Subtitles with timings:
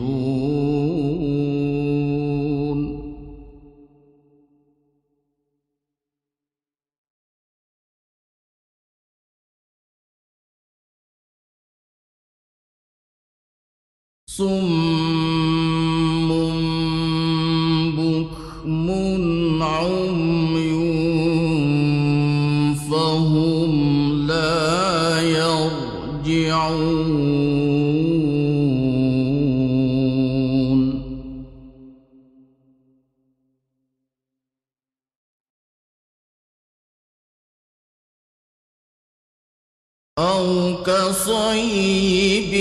[14.27, 15.08] صم
[40.19, 42.53] أو كصيب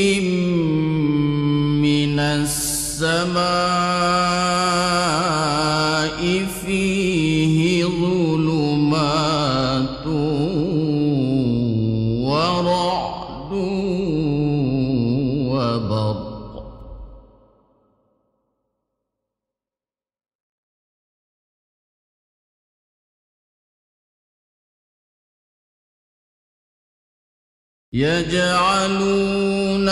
[27.92, 29.88] يجعلون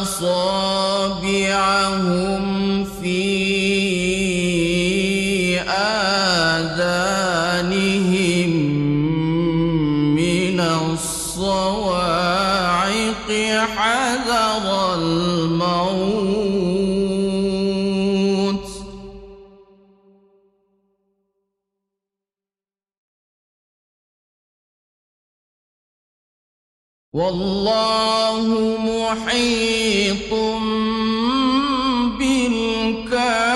[0.00, 0.50] أصابعهم
[27.12, 28.46] والله
[28.78, 30.32] محيط
[32.18, 33.50] بالكافرين.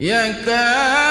[0.00, 1.07] يكاد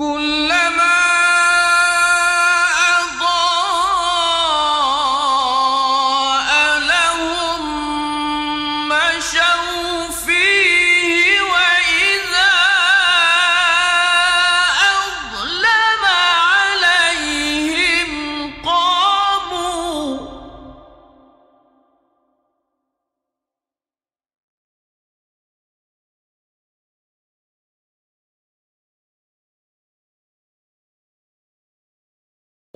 [0.00, 0.29] كل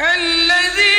[0.00, 0.95] الذي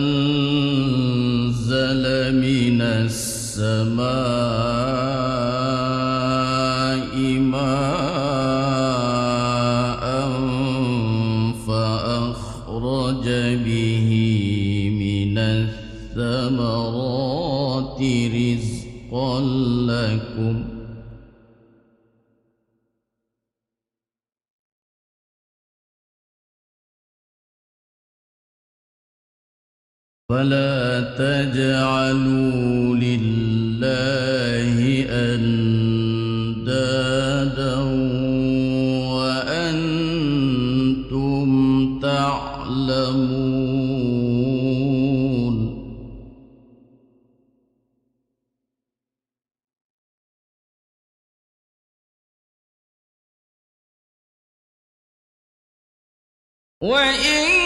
[2.37, 4.09] من السماء
[7.39, 8.69] ماء
[11.67, 13.25] فأخرج
[13.65, 14.09] به
[14.99, 15.37] من
[16.17, 16.89] الثمرات
[18.35, 19.41] رزقا
[19.89, 20.68] لكم
[30.29, 34.77] فلا تجعلوا لله
[35.09, 36.69] أندادا
[39.59, 40.29] وأنتم
[41.99, 43.39] تعلمون
[56.81, 57.58] وإن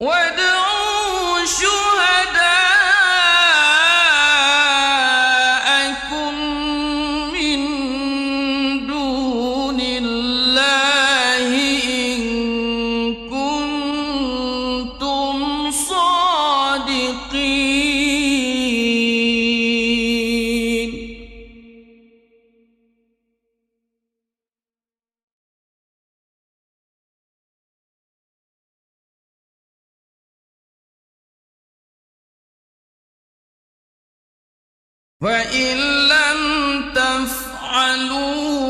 [0.00, 2.40] وادعوا شهداءكم
[7.32, 7.60] من
[8.86, 11.50] دون الله
[11.84, 12.20] إن
[14.48, 17.79] كنتم صادقين.
[35.20, 35.76] فإن
[36.08, 36.40] لم
[36.94, 38.69] تفعلوا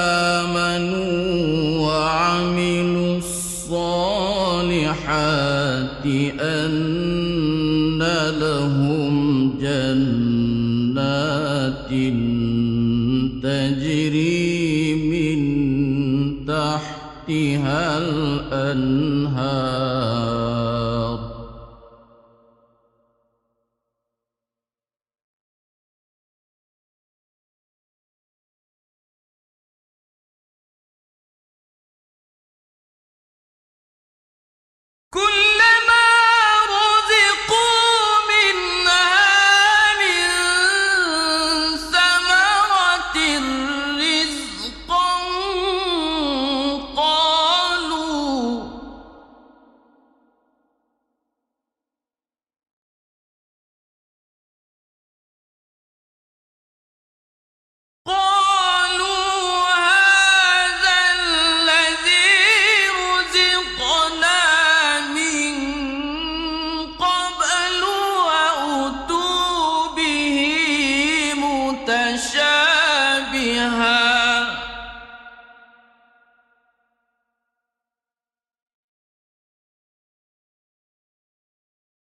[13.51, 15.39] تجري من
[16.47, 19.80] تحتها الأنهار.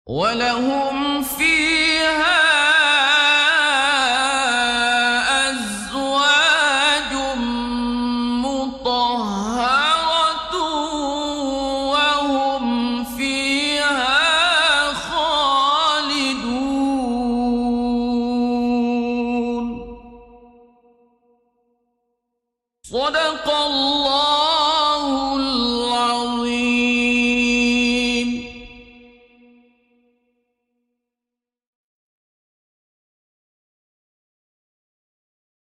[0.06, 1.81] ولهم فيها